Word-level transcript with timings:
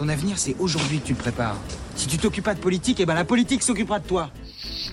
Ton 0.00 0.08
avenir, 0.08 0.38
c'est 0.38 0.56
aujourd'hui 0.58 0.98
que 1.00 1.08
tu 1.08 1.12
le 1.12 1.18
prépares. 1.18 1.58
Si 1.94 2.06
tu 2.06 2.16
t'occupes 2.16 2.46
pas 2.46 2.54
de 2.54 2.58
politique, 2.58 3.00
eh 3.00 3.04
ben 3.04 3.12
la 3.12 3.26
politique 3.26 3.62
s'occupera 3.62 3.98
de 3.98 4.06
toi. 4.06 4.30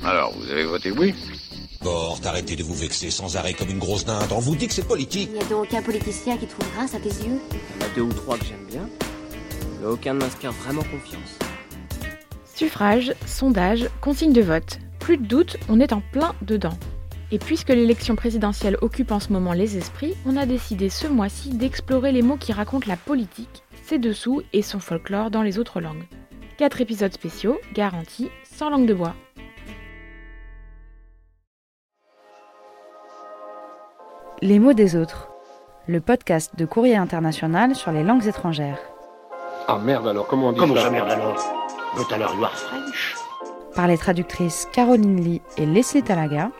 Alors, 0.03 0.37
vous 0.37 0.51
avez 0.51 0.65
voté 0.65 0.91
oui 0.91 1.15
Bort, 1.81 2.19
arrêtez 2.25 2.57
de 2.57 2.63
vous 2.63 2.73
vexer 2.73 3.09
sans 3.09 3.37
arrêt 3.37 3.53
comme 3.53 3.69
une 3.69 3.79
grosse 3.79 4.03
dinde. 4.03 4.29
On 4.31 4.39
vous 4.39 4.57
dit 4.57 4.67
que 4.67 4.73
c'est 4.73 4.85
politique. 4.85 5.29
Il 5.31 5.37
n'y 5.37 5.45
a 5.45 5.47
donc 5.47 5.63
aucun 5.63 5.81
politicien 5.81 6.35
qui 6.35 6.45
trouve 6.45 6.65
grâce 6.75 6.93
à 6.93 6.99
tes 6.99 7.07
yeux 7.07 7.39
Il 7.51 7.81
y 7.81 7.85
en 7.85 7.87
a 7.87 7.95
deux 7.95 8.01
ou 8.01 8.11
trois 8.11 8.37
que 8.37 8.43
j'aime 8.43 8.65
bien, 8.69 8.89
mais 9.79 9.87
aucun 9.87 10.13
ne 10.13 10.19
m'inspire 10.19 10.51
vraiment 10.51 10.83
confiance. 10.83 11.39
Suffrage, 12.53 13.15
sondage, 13.25 13.87
consigne 14.01 14.33
de 14.33 14.41
vote. 14.41 14.79
Plus 14.99 15.15
de 15.15 15.25
doute, 15.25 15.55
on 15.69 15.79
est 15.79 15.93
en 15.93 16.01
plein 16.11 16.35
dedans. 16.41 16.77
Et 17.31 17.39
puisque 17.39 17.69
l'élection 17.69 18.17
présidentielle 18.17 18.77
occupe 18.81 19.13
en 19.13 19.21
ce 19.21 19.31
moment 19.31 19.53
les 19.53 19.77
esprits, 19.77 20.15
on 20.25 20.35
a 20.35 20.45
décidé 20.45 20.89
ce 20.89 21.07
mois-ci 21.07 21.51
d'explorer 21.51 22.11
les 22.11 22.21
mots 22.21 22.37
qui 22.37 22.51
racontent 22.51 22.87
la 22.89 22.97
politique, 22.97 23.63
ses 23.87 23.99
dessous 23.99 24.41
et 24.51 24.61
son 24.61 24.79
folklore 24.79 25.31
dans 25.31 25.43
les 25.43 25.59
autres 25.59 25.79
langues. 25.79 26.03
Quatre 26.57 26.81
épisodes 26.81 27.13
spéciaux, 27.13 27.57
garantis, 27.73 28.29
sans 28.43 28.69
langue 28.69 28.85
de 28.85 28.93
bois. 28.93 29.15
Les 34.41 34.59
mots 34.59 34.73
des 34.73 34.97
autres. 34.97 35.29
Le 35.87 36.01
podcast 36.01 36.57
de 36.57 36.65
Courrier 36.65 36.97
International 36.97 37.75
sur 37.75 37.93
les 37.93 38.03
langues 38.03 38.27
étrangères. 38.27 38.79
Ah 39.69 39.79
merde 39.81 40.09
alors, 40.09 40.27
comment 40.27 40.49
on 40.49 40.51
dit 40.51 40.59
Comment 40.59 40.75
ça 40.75 40.81
ça 40.81 40.89
merde 40.89 41.09
alors 41.09 41.37
But 41.95 42.11
alors 42.11 42.35
you 42.35 42.43
are 42.43 42.57
French 42.57 43.15
Par 43.73 43.87
les 43.87 43.97
traductrices 43.97 44.67
Caroline 44.73 45.23
Lee 45.23 45.41
et 45.55 45.65
Leslie 45.65 46.03
Talaga 46.03 46.51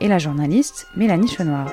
et 0.00 0.08
la 0.08 0.18
journaliste 0.18 0.86
Mélanie 0.96 1.28
Chenoir. 1.28 1.66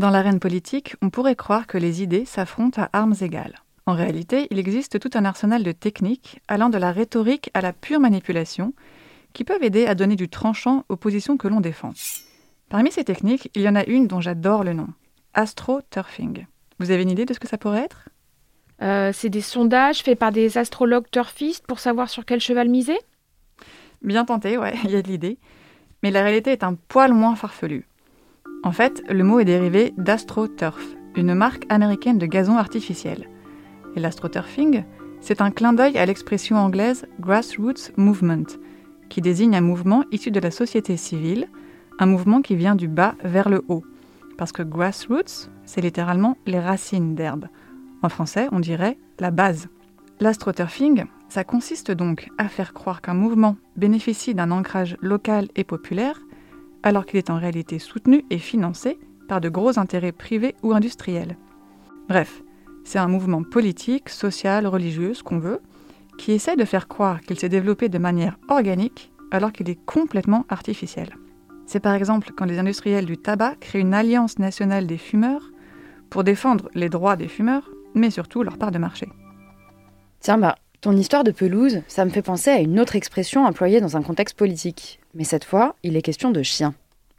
Dans 0.00 0.08
l'arène 0.08 0.40
politique, 0.40 0.96
on 1.02 1.10
pourrait 1.10 1.36
croire 1.36 1.66
que 1.66 1.76
les 1.76 2.02
idées 2.02 2.24
s'affrontent 2.24 2.80
à 2.80 2.88
armes 2.94 3.16
égales. 3.20 3.60
En 3.84 3.92
réalité, 3.92 4.48
il 4.50 4.58
existe 4.58 4.98
tout 4.98 5.10
un 5.12 5.26
arsenal 5.26 5.62
de 5.62 5.72
techniques 5.72 6.40
allant 6.48 6.70
de 6.70 6.78
la 6.78 6.90
rhétorique 6.90 7.50
à 7.52 7.60
la 7.60 7.74
pure 7.74 8.00
manipulation 8.00 8.72
qui 9.34 9.44
peuvent 9.44 9.62
aider 9.62 9.84
à 9.84 9.94
donner 9.94 10.16
du 10.16 10.30
tranchant 10.30 10.86
aux 10.88 10.96
positions 10.96 11.36
que 11.36 11.48
l'on 11.48 11.60
défend. 11.60 11.92
Parmi 12.70 12.90
ces 12.90 13.04
techniques, 13.04 13.50
il 13.54 13.60
y 13.60 13.68
en 13.68 13.74
a 13.74 13.84
une 13.84 14.06
dont 14.06 14.22
j'adore 14.22 14.64
le 14.64 14.72
nom, 14.72 14.88
astroturfing. 15.34 16.46
Vous 16.78 16.90
avez 16.90 17.02
une 17.02 17.10
idée 17.10 17.26
de 17.26 17.34
ce 17.34 17.38
que 17.38 17.46
ça 17.46 17.58
pourrait 17.58 17.84
être? 17.84 18.08
Euh, 18.80 19.12
c'est 19.12 19.28
des 19.28 19.42
sondages 19.42 20.02
faits 20.02 20.18
par 20.18 20.32
des 20.32 20.56
astrologues 20.56 21.10
turfistes 21.10 21.66
pour 21.66 21.78
savoir 21.78 22.08
sur 22.08 22.24
quel 22.24 22.40
cheval 22.40 22.70
miser? 22.70 22.98
Bien 24.00 24.24
tenté, 24.24 24.56
ouais, 24.56 24.72
il 24.84 24.92
y 24.92 24.96
a 24.96 25.02
de 25.02 25.08
l'idée. 25.08 25.36
Mais 26.02 26.10
la 26.10 26.22
réalité 26.22 26.52
est 26.52 26.64
un 26.64 26.72
poil 26.88 27.12
moins 27.12 27.36
farfelue. 27.36 27.84
En 28.62 28.72
fait, 28.72 29.02
le 29.08 29.24
mot 29.24 29.40
est 29.40 29.46
dérivé 29.46 29.94
d'astroturf, 29.96 30.84
une 31.16 31.34
marque 31.34 31.64
américaine 31.70 32.18
de 32.18 32.26
gazon 32.26 32.56
artificiel. 32.56 33.28
Et 33.96 34.00
l'astroturfing, 34.00 34.84
c'est 35.20 35.40
un 35.40 35.50
clin 35.50 35.72
d'œil 35.72 35.96
à 35.96 36.04
l'expression 36.04 36.56
anglaise 36.56 37.06
grassroots 37.20 37.92
movement, 37.96 38.58
qui 39.08 39.22
désigne 39.22 39.56
un 39.56 39.62
mouvement 39.62 40.04
issu 40.12 40.30
de 40.30 40.40
la 40.40 40.50
société 40.50 40.98
civile, 40.98 41.48
un 41.98 42.06
mouvement 42.06 42.42
qui 42.42 42.54
vient 42.54 42.74
du 42.74 42.86
bas 42.86 43.14
vers 43.24 43.48
le 43.48 43.64
haut. 43.68 43.84
Parce 44.36 44.52
que 44.52 44.62
grassroots, 44.62 45.50
c'est 45.64 45.80
littéralement 45.80 46.36
les 46.46 46.60
racines 46.60 47.14
d'herbe. 47.14 47.46
En 48.02 48.10
français, 48.10 48.48
on 48.52 48.60
dirait 48.60 48.98
la 49.18 49.30
base. 49.30 49.68
L'astroturfing, 50.20 51.04
ça 51.30 51.44
consiste 51.44 51.90
donc 51.90 52.28
à 52.36 52.48
faire 52.48 52.74
croire 52.74 53.00
qu'un 53.00 53.14
mouvement 53.14 53.56
bénéficie 53.76 54.34
d'un 54.34 54.50
ancrage 54.50 54.98
local 55.00 55.48
et 55.56 55.64
populaire, 55.64 56.20
alors 56.82 57.06
qu'il 57.06 57.18
est 57.18 57.30
en 57.30 57.38
réalité 57.38 57.78
soutenu 57.78 58.24
et 58.30 58.38
financé 58.38 58.98
par 59.28 59.40
de 59.40 59.48
gros 59.48 59.78
intérêts 59.78 60.12
privés 60.12 60.54
ou 60.62 60.72
industriels. 60.72 61.36
Bref, 62.08 62.42
c'est 62.84 62.98
un 62.98 63.08
mouvement 63.08 63.42
politique, 63.42 64.08
social, 64.08 64.66
religieux, 64.66 65.14
ce 65.14 65.22
qu'on 65.22 65.38
veut, 65.38 65.60
qui 66.18 66.32
essaie 66.32 66.56
de 66.56 66.64
faire 66.64 66.88
croire 66.88 67.20
qu'il 67.20 67.38
s'est 67.38 67.48
développé 67.48 67.88
de 67.88 67.98
manière 67.98 68.36
organique 68.48 69.12
alors 69.30 69.52
qu'il 69.52 69.70
est 69.70 69.78
complètement 69.84 70.44
artificiel. 70.48 71.16
C'est 71.66 71.80
par 71.80 71.94
exemple 71.94 72.32
quand 72.36 72.46
les 72.46 72.58
industriels 72.58 73.06
du 73.06 73.16
tabac 73.16 73.54
créent 73.60 73.80
une 73.80 73.94
alliance 73.94 74.38
nationale 74.38 74.86
des 74.86 74.98
fumeurs 74.98 75.50
pour 76.10 76.24
défendre 76.24 76.68
les 76.74 76.88
droits 76.88 77.16
des 77.16 77.28
fumeurs, 77.28 77.70
mais 77.94 78.10
surtout 78.10 78.42
leur 78.42 78.58
part 78.58 78.72
de 78.72 78.78
marché. 78.78 79.08
Tiens, 80.18 80.38
bah, 80.38 80.56
ton 80.80 80.96
histoire 80.96 81.24
de 81.24 81.30
pelouse, 81.30 81.82
ça 81.88 82.04
me 82.04 82.10
fait 82.10 82.22
penser 82.22 82.50
à 82.50 82.60
une 82.60 82.80
autre 82.80 82.96
expression 82.96 83.44
employée 83.44 83.80
dans 83.80 83.96
un 83.96 84.02
contexte 84.02 84.36
politique. 84.36 84.98
Mais 85.14 85.24
cette 85.24 85.44
fois, 85.44 85.76
il 85.82 85.96
est 85.96 86.02
question 86.02 86.30
de 86.30 86.42
chien. 86.42 86.74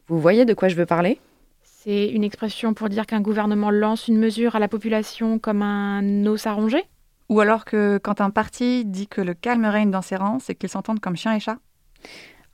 Vous 0.07 0.19
voyez 0.19 0.45
de 0.45 0.53
quoi 0.53 0.67
je 0.67 0.75
veux 0.75 0.85
parler? 0.85 1.19
C'est 1.63 2.07
une 2.07 2.23
expression 2.23 2.73
pour 2.73 2.89
dire 2.89 3.05
qu'un 3.05 3.21
gouvernement 3.21 3.69
lance 3.69 4.07
une 4.07 4.17
mesure 4.17 4.55
à 4.55 4.59
la 4.59 4.67
population 4.67 5.39
comme 5.39 5.61
un 5.61 6.25
os 6.25 6.45
à 6.47 6.53
ronger? 6.53 6.83
Ou 7.29 7.39
alors 7.39 7.65
que 7.65 7.99
quand 8.01 8.19
un 8.19 8.29
parti 8.29 8.83
dit 8.83 9.07
que 9.07 9.21
le 9.21 9.33
calme 9.33 9.65
règne 9.65 9.91
dans 9.91 10.01
ses 10.01 10.15
rangs, 10.15 10.39
c'est 10.39 10.55
qu'ils 10.55 10.69
s'entendent 10.69 10.99
comme 10.99 11.15
chien 11.15 11.35
et 11.35 11.39
chat? 11.39 11.57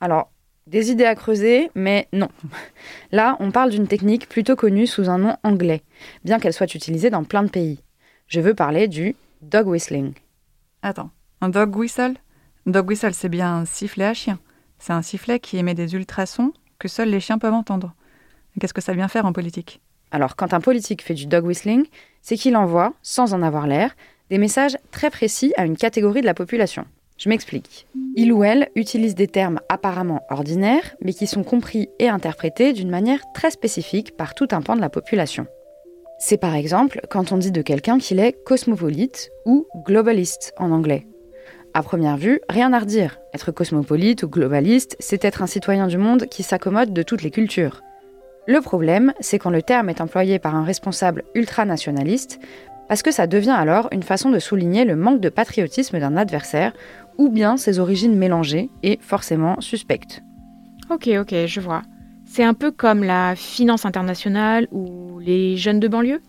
Alors, 0.00 0.30
des 0.66 0.90
idées 0.90 1.06
à 1.06 1.14
creuser, 1.14 1.70
mais 1.74 2.06
non. 2.12 2.28
Là, 3.12 3.36
on 3.40 3.50
parle 3.50 3.70
d'une 3.70 3.88
technique 3.88 4.28
plutôt 4.28 4.56
connue 4.56 4.86
sous 4.86 5.08
un 5.08 5.18
nom 5.18 5.36
anglais, 5.42 5.82
bien 6.24 6.38
qu'elle 6.38 6.52
soit 6.52 6.74
utilisée 6.74 7.10
dans 7.10 7.24
plein 7.24 7.42
de 7.42 7.50
pays. 7.50 7.80
Je 8.26 8.40
veux 8.40 8.54
parler 8.54 8.88
du 8.88 9.16
dog 9.40 9.66
whistling. 9.66 10.12
Attends, 10.88 11.10
un 11.42 11.50
dog 11.50 11.76
whistle? 11.76 12.14
Dog 12.64 12.88
whistle, 12.88 13.12
c'est 13.12 13.28
bien 13.28 13.56
un 13.56 13.64
sifflet 13.66 14.06
à 14.06 14.14
chien. 14.14 14.38
C'est 14.78 14.94
un 14.94 15.02
sifflet 15.02 15.38
qui 15.38 15.58
émet 15.58 15.74
des 15.74 15.94
ultrasons 15.94 16.54
que 16.78 16.88
seuls 16.88 17.10
les 17.10 17.20
chiens 17.20 17.36
peuvent 17.36 17.52
entendre. 17.52 17.94
Qu'est-ce 18.58 18.72
que 18.72 18.80
ça 18.80 18.94
vient 18.94 19.06
faire 19.06 19.26
en 19.26 19.34
politique? 19.34 19.82
Alors, 20.12 20.34
quand 20.34 20.54
un 20.54 20.62
politique 20.62 21.02
fait 21.02 21.12
du 21.12 21.26
dog 21.26 21.44
whistling, 21.44 21.84
c'est 22.22 22.38
qu'il 22.38 22.56
envoie, 22.56 22.94
sans 23.02 23.34
en 23.34 23.42
avoir 23.42 23.66
l'air, 23.66 23.94
des 24.30 24.38
messages 24.38 24.78
très 24.90 25.10
précis 25.10 25.52
à 25.58 25.66
une 25.66 25.76
catégorie 25.76 26.22
de 26.22 26.26
la 26.26 26.32
population. 26.32 26.86
Je 27.18 27.28
m'explique. 27.28 27.86
Il 28.16 28.32
ou 28.32 28.42
elle 28.42 28.70
utilise 28.74 29.14
des 29.14 29.28
termes 29.28 29.60
apparemment 29.68 30.22
ordinaires, 30.30 30.96
mais 31.02 31.12
qui 31.12 31.26
sont 31.26 31.44
compris 31.44 31.90
et 31.98 32.08
interprétés 32.08 32.72
d'une 32.72 32.88
manière 32.88 33.20
très 33.34 33.50
spécifique 33.50 34.16
par 34.16 34.34
tout 34.34 34.48
un 34.52 34.62
pan 34.62 34.74
de 34.74 34.80
la 34.80 34.88
population. 34.88 35.46
C'est 36.18 36.36
par 36.36 36.56
exemple 36.56 37.00
quand 37.08 37.30
on 37.30 37.38
dit 37.38 37.52
de 37.52 37.62
quelqu'un 37.62 37.98
qu'il 37.98 38.18
est 38.18 38.32
cosmopolite 38.44 39.30
ou 39.46 39.66
globaliste 39.86 40.52
en 40.58 40.72
anglais. 40.72 41.06
À 41.74 41.82
première 41.82 42.16
vue, 42.16 42.40
rien 42.48 42.72
à 42.72 42.80
redire. 42.80 43.20
Être 43.34 43.52
cosmopolite 43.52 44.24
ou 44.24 44.28
globaliste, 44.28 44.96
c'est 44.98 45.24
être 45.24 45.42
un 45.42 45.46
citoyen 45.46 45.86
du 45.86 45.96
monde 45.96 46.26
qui 46.26 46.42
s'accommode 46.42 46.92
de 46.92 47.02
toutes 47.02 47.22
les 47.22 47.30
cultures. 47.30 47.82
Le 48.48 48.60
problème, 48.60 49.12
c'est 49.20 49.38
quand 49.38 49.50
le 49.50 49.62
terme 49.62 49.90
est 49.90 50.00
employé 50.00 50.38
par 50.38 50.56
un 50.56 50.64
responsable 50.64 51.22
ultranationaliste, 51.34 52.40
parce 52.88 53.02
que 53.02 53.12
ça 53.12 53.26
devient 53.26 53.54
alors 53.56 53.88
une 53.92 54.02
façon 54.02 54.30
de 54.30 54.38
souligner 54.38 54.84
le 54.84 54.96
manque 54.96 55.20
de 55.20 55.28
patriotisme 55.28 56.00
d'un 56.00 56.16
adversaire, 56.16 56.72
ou 57.18 57.28
bien 57.28 57.56
ses 57.56 57.78
origines 57.78 58.16
mélangées 58.16 58.70
et 58.82 58.98
forcément 59.02 59.60
suspectes. 59.60 60.22
Ok, 60.90 61.08
ok, 61.20 61.34
je 61.46 61.60
vois. 61.60 61.82
C'est 62.30 62.44
un 62.44 62.54
peu 62.54 62.70
comme 62.70 63.02
la 63.02 63.34
finance 63.34 63.84
internationale 63.84 64.68
ou 64.70 65.18
les 65.18 65.56
jeunes 65.56 65.80
de 65.80 65.88
banlieue 65.88 66.20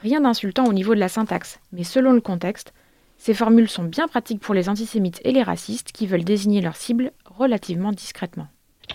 Rien 0.00 0.20
d'insultant 0.20 0.66
au 0.66 0.72
niveau 0.72 0.94
de 0.94 1.00
la 1.00 1.08
syntaxe, 1.08 1.58
mais 1.72 1.82
selon 1.82 2.12
le 2.12 2.20
contexte, 2.20 2.72
ces 3.18 3.34
formules 3.34 3.68
sont 3.68 3.84
bien 3.84 4.08
pratiques 4.08 4.40
pour 4.40 4.54
les 4.54 4.68
antisémites 4.68 5.20
et 5.24 5.32
les 5.32 5.42
racistes 5.42 5.90
qui 5.90 6.06
veulent 6.06 6.24
désigner 6.24 6.60
leur 6.60 6.76
cible 6.76 7.12
relativement 7.24 7.92
discrètement. 7.92 8.46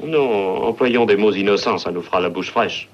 Non, 0.04 0.64
employons 0.64 1.06
des 1.06 1.18
mots 1.18 1.34
innocents, 1.34 1.78
ça 1.78 1.92
nous 1.92 2.02
fera 2.02 2.22
la 2.22 2.30
bouche 2.30 2.52
fraîche. 2.52 2.90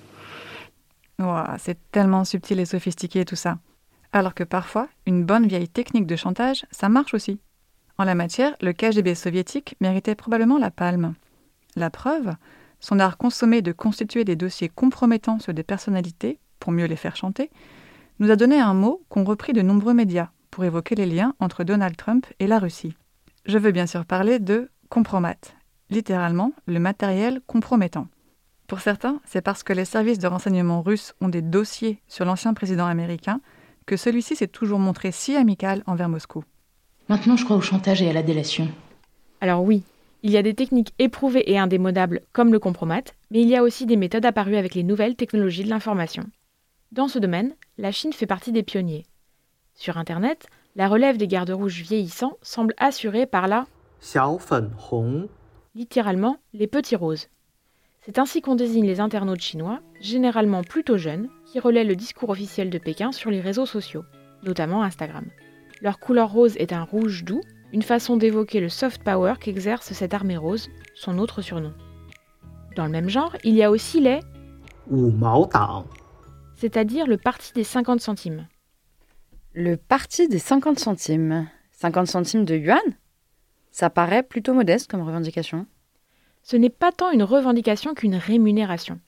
Ouah, 1.20 1.58
c'est 1.60 1.78
tellement 1.92 2.26
subtil 2.26 2.60
et 2.60 2.66
sophistiqué 2.66 3.24
tout 3.24 3.36
ça. 3.36 3.60
Alors 4.14 4.34
que 4.34 4.44
parfois, 4.44 4.88
une 5.06 5.26
bonne 5.26 5.48
vieille 5.48 5.70
technique 5.70 6.08
de 6.08 6.16
chantage, 6.16 6.66
ça 6.72 6.90
marche 6.90 7.14
aussi. 7.14 7.40
En 7.98 8.04
la 8.04 8.16
matière, 8.16 8.56
le 8.62 8.74
KGB 8.74 9.16
soviétique 9.16 9.76
méritait 9.80 10.16
probablement 10.16 10.58
la 10.58 10.72
palme. 10.72 11.14
La 11.76 11.90
preuve, 11.90 12.34
son 12.80 13.00
art 13.00 13.18
consommé 13.18 13.62
de 13.62 13.72
constituer 13.72 14.24
des 14.24 14.36
dossiers 14.36 14.70
compromettants 14.70 15.40
sur 15.40 15.54
des 15.54 15.64
personnalités, 15.64 16.40
pour 16.60 16.72
mieux 16.72 16.86
les 16.86 16.96
faire 16.96 17.16
chanter, 17.16 17.50
nous 18.20 18.32
a 18.32 18.36
donné 18.36 18.60
un 18.60 18.74
mot 18.74 19.04
qu'ont 19.10 19.24
repris 19.24 19.54
de 19.54 19.62
nombreux 19.62 19.94
médias 19.94 20.30
pour 20.52 20.64
évoquer 20.64 20.96
les 20.96 21.06
liens 21.06 21.34
entre 21.40 21.64
Donald 21.64 21.96
Trump 21.96 22.26
et 22.40 22.48
la 22.48 22.60
Russie. 22.60 22.96
Je 23.46 23.58
veux 23.58 23.72
bien 23.72 23.86
sûr 23.86 24.06
parler 24.06 24.40
de 24.40 24.70
compromat, 24.90 25.36
littéralement 25.90 26.54
le 26.66 26.80
matériel 26.80 27.42
compromettant. 27.46 28.08
Pour 28.68 28.82
certains, 28.82 29.22
c'est 29.26 29.42
parce 29.42 29.64
que 29.64 29.72
les 29.72 29.86
services 29.86 30.20
de 30.20 30.28
renseignement 30.28 30.82
russes 30.82 31.14
ont 31.22 31.30
des 31.30 31.42
dossiers 31.42 32.02
sur 32.08 32.26
l'ancien 32.26 32.54
président 32.54 32.86
américain 32.86 33.40
que 33.86 33.96
celui-ci 33.96 34.36
s'est 34.36 34.48
toujours 34.48 34.80
montré 34.80 35.12
si 35.12 35.36
amical 35.36 35.84
envers 35.88 36.10
Moscou. 36.10 36.44
Maintenant, 37.08 37.38
je 37.38 37.46
crois 37.46 37.56
au 37.56 37.62
chantage 37.62 38.02
et 38.02 38.10
à 38.10 38.14
la 38.14 38.24
délation. 38.24 38.68
Alors 39.40 39.64
oui, 39.64 39.84
il 40.24 40.32
y 40.32 40.38
a 40.38 40.44
des 40.44 40.54
techniques 40.54 40.94
éprouvées 41.00 41.52
et 41.52 41.58
indémodables 41.58 42.22
comme 42.34 42.52
le 42.52 42.60
compromat, 42.60 43.04
mais 43.32 43.42
il 43.42 43.48
y 43.48 43.56
a 43.56 43.64
aussi 43.64 43.86
des 43.86 43.98
méthodes 43.98 44.26
apparues 44.26 44.58
avec 44.58 44.76
les 44.76 44.84
nouvelles 44.84 45.16
technologies 45.16 45.64
de 45.64 45.70
l'information. 45.70 46.24
Dans 46.92 47.08
ce 47.08 47.20
domaine, 47.20 47.56
la 47.78 47.92
Chine 47.92 48.14
fait 48.14 48.26
partie 48.26 48.52
des 48.52 48.64
pionniers. 48.64 49.06
Sur 49.76 49.98
Internet, 49.98 50.48
la 50.76 50.88
relève 50.88 51.18
des 51.18 51.28
gardes 51.28 51.52
rouges 51.52 51.82
vieillissants 51.82 52.38
semble 52.42 52.74
assurée 52.78 53.26
par 53.26 53.48
la 53.48 53.66
littéralement 55.76 56.38
les 56.54 56.68
petits 56.68 56.96
roses. 56.96 57.28
C'est 58.02 58.20
ainsi 58.20 58.42
qu'on 58.42 58.56
désigne 58.56 58.86
les 58.86 59.00
internautes 59.00 59.42
chinois, 59.42 59.82
généralement 60.00 60.64
plutôt 60.64 60.98
jeunes, 60.98 61.30
qui 61.46 61.60
relaient 61.60 61.84
le 61.84 61.96
discours 61.96 62.30
officiel 62.30 62.70
de 62.70 62.78
Pékin 62.78 63.12
sur 63.12 63.30
les 63.30 63.42
réseaux 63.42 63.66
sociaux, 63.66 64.06
notamment 64.44 64.82
Instagram. 64.82 65.26
Leur 65.82 66.00
couleur 66.00 66.32
rose 66.32 66.56
est 66.58 66.74
un 66.74 66.84
rouge 66.84 67.24
doux, 67.24 67.42
une 67.74 67.82
façon 67.82 68.18
d'évoquer 68.18 68.60
le 68.60 68.70
soft 68.70 69.04
power 69.04 69.36
qu'exerce 69.40 69.92
cette 69.94 70.14
armée 70.14 70.38
rose, 70.38 70.70
son 70.96 71.18
autre 71.20 71.42
surnom. 71.42 71.74
Dans 72.76 72.86
le 72.86 72.92
même 72.92 73.10
genre, 73.10 73.36
il 73.44 73.56
y 73.56 73.64
a 73.64 73.72
aussi 73.72 74.00
les 74.00 74.20
c'est-à-dire 76.56 77.08
le 77.08 77.18
parti 77.18 77.52
des 77.54 77.64
50 77.64 78.02
centimes. 78.02 78.48
Le 79.54 79.76
parti 79.76 80.28
des 80.28 80.40
50 80.40 80.80
centimes 80.80 81.48
50 81.72 82.08
centimes 82.08 82.46
de 82.46 82.56
yuan? 82.56 82.80
Ça 83.70 83.92
paraît 83.92 84.24
plutôt 84.24 84.54
modeste 84.54 84.90
comme 84.90 85.06
revendication. 85.06 85.68
Ce 86.42 86.56
n'est 86.56 86.72
pas 86.72 86.92
tant 86.92 87.12
une 87.12 87.22
revendication 87.22 87.94
qu'une 87.94 88.16
rémunération. 88.16 89.00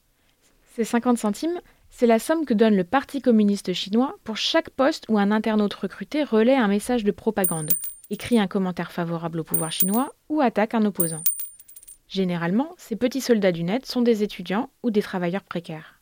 Ces 0.76 0.84
50 0.84 1.18
centimes, 1.18 1.60
c'est 1.90 2.06
la 2.06 2.20
somme 2.20 2.46
que 2.46 2.54
donne 2.54 2.76
le 2.76 2.84
Parti 2.84 3.22
communiste 3.22 3.74
chinois 3.74 4.16
pour 4.24 4.38
chaque 4.38 4.70
poste 4.70 5.06
où 5.10 5.18
un 5.18 5.32
internaute 5.32 5.74
recruté 5.74 6.24
relaie 6.24 6.56
un 6.56 6.68
message 6.68 7.04
de 7.04 7.12
propagande, 7.12 7.72
écrit 8.10 8.40
un 8.40 8.48
commentaire 8.48 8.92
favorable 8.92 9.40
au 9.40 9.44
pouvoir 9.44 9.72
chinois 9.72 10.14
ou 10.30 10.42
attaque 10.42 10.74
un 10.74 10.86
opposant. 10.86 11.24
Généralement, 12.08 12.74
ces 12.78 12.96
petits 12.96 13.22
soldats 13.22 13.52
du 13.52 13.64
net 13.64 13.86
sont 13.86 14.02
des 14.02 14.24
étudiants 14.24 14.70
ou 14.84 14.90
des 14.90 15.02
travailleurs 15.02 15.44
précaires. 15.44 16.00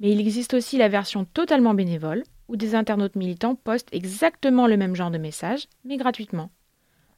Mais 0.00 0.10
il 0.10 0.20
existe 0.20 0.54
aussi 0.54 0.76
la 0.76 0.88
version 0.88 1.24
totalement 1.24 1.72
bénévole, 1.72 2.22
où 2.48 2.56
des 2.56 2.74
internautes 2.74 3.16
militants 3.16 3.54
postent 3.54 3.92
exactement 3.92 4.66
le 4.66 4.76
même 4.76 4.94
genre 4.94 5.10
de 5.10 5.18
message, 5.18 5.68
mais 5.84 5.96
gratuitement. 5.96 6.50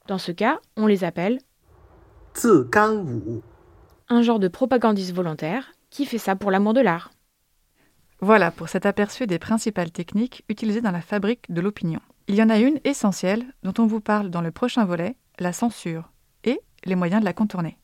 Dans 0.06 0.18
ce 0.18 0.32
cas, 0.32 0.60
on 0.76 0.86
les 0.86 1.04
appelle 1.04 1.40
un 4.08 4.22
genre 4.22 4.38
de 4.38 4.48
propagandiste 4.48 5.12
volontaire 5.12 5.72
qui 5.90 6.06
fait 6.06 6.18
ça 6.18 6.36
pour 6.36 6.50
l'amour 6.50 6.72
de 6.72 6.80
l'art. 6.80 7.10
Voilà 8.20 8.50
pour 8.50 8.68
cet 8.68 8.86
aperçu 8.86 9.26
des 9.26 9.38
principales 9.38 9.90
techniques 9.90 10.44
utilisées 10.48 10.80
dans 10.80 10.90
la 10.90 11.00
fabrique 11.00 11.52
de 11.52 11.60
l'opinion. 11.60 12.00
Il 12.28 12.34
y 12.34 12.42
en 12.42 12.50
a 12.50 12.58
une 12.58 12.78
essentielle 12.84 13.46
dont 13.62 13.72
on 13.82 13.86
vous 13.86 14.00
parle 14.00 14.28
dans 14.28 14.42
le 14.42 14.50
prochain 14.50 14.84
volet, 14.84 15.16
la 15.38 15.54
censure, 15.54 16.12
et 16.44 16.60
les 16.84 16.94
moyens 16.94 17.20
de 17.20 17.24
la 17.24 17.32
contourner. 17.32 17.78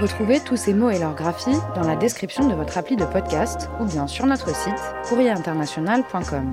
Retrouvez 0.00 0.40
tous 0.40 0.56
ces 0.56 0.74
mots 0.74 0.90
et 0.90 0.98
leurs 0.98 1.14
graphies 1.14 1.56
dans 1.76 1.86
la 1.86 1.94
description 1.94 2.48
de 2.48 2.54
votre 2.54 2.76
appli 2.76 2.96
de 2.96 3.04
podcast 3.04 3.70
ou 3.80 3.84
bien 3.84 4.08
sur 4.08 4.26
notre 4.26 4.52
site 4.52 4.74
courrierinternational.com. 5.08 6.50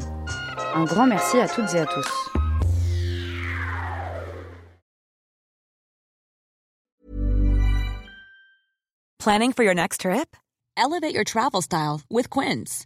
Un 0.76 0.84
grand 0.84 1.08
merci 1.08 1.40
à 1.40 1.48
toutes 1.48 1.74
et 1.74 1.80
à 1.80 1.86
tous. 1.88 2.08
Planning 9.18 9.52
for 9.52 9.64
your 9.64 9.74
next 9.74 10.02
trip? 10.02 10.38
Elevate 10.78 11.14
your 11.14 11.26
travel 11.26 11.62
style 11.62 12.02
with 12.10 12.30
Quince. 12.30 12.86